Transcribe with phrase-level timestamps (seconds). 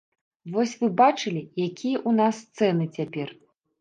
[0.53, 3.29] Вось вы бачылі, якія ў нас цэны цяпер?